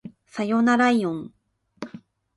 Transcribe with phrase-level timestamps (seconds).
[0.25, 1.31] さよならいおん